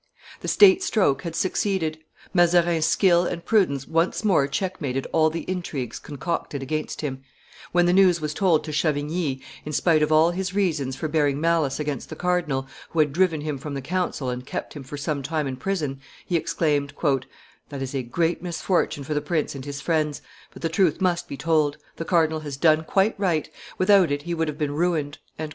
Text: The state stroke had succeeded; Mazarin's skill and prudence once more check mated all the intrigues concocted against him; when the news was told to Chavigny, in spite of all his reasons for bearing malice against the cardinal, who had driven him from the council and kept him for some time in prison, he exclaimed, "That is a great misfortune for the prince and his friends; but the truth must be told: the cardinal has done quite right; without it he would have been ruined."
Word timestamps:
The 0.39 0.47
state 0.47 0.81
stroke 0.81 1.21
had 1.21 1.35
succeeded; 1.35 1.99
Mazarin's 2.33 2.87
skill 2.87 3.27
and 3.27 3.45
prudence 3.45 3.87
once 3.87 4.23
more 4.25 4.47
check 4.47 4.81
mated 4.81 5.05
all 5.11 5.29
the 5.29 5.41
intrigues 5.47 5.99
concocted 5.99 6.63
against 6.63 7.01
him; 7.01 7.21
when 7.71 7.85
the 7.85 7.93
news 7.93 8.19
was 8.19 8.33
told 8.33 8.63
to 8.63 8.71
Chavigny, 8.71 9.43
in 9.63 9.71
spite 9.71 10.01
of 10.01 10.11
all 10.11 10.31
his 10.31 10.55
reasons 10.55 10.95
for 10.95 11.07
bearing 11.07 11.39
malice 11.39 11.79
against 11.79 12.09
the 12.09 12.15
cardinal, 12.15 12.65
who 12.89 12.97
had 12.97 13.13
driven 13.13 13.41
him 13.41 13.59
from 13.59 13.75
the 13.75 13.79
council 13.79 14.29
and 14.31 14.47
kept 14.47 14.73
him 14.73 14.81
for 14.81 14.97
some 14.97 15.21
time 15.21 15.45
in 15.45 15.55
prison, 15.55 16.01
he 16.25 16.35
exclaimed, 16.35 16.93
"That 17.69 17.83
is 17.83 17.93
a 17.93 18.01
great 18.01 18.41
misfortune 18.41 19.03
for 19.03 19.13
the 19.13 19.21
prince 19.21 19.53
and 19.53 19.63
his 19.65 19.81
friends; 19.81 20.23
but 20.51 20.63
the 20.63 20.69
truth 20.69 20.99
must 20.99 21.27
be 21.27 21.37
told: 21.37 21.77
the 21.97 22.05
cardinal 22.05 22.39
has 22.39 22.57
done 22.57 22.85
quite 22.85 23.13
right; 23.19 23.47
without 23.77 24.09
it 24.09 24.23
he 24.23 24.33
would 24.33 24.47
have 24.47 24.57
been 24.57 24.73
ruined." 24.73 25.19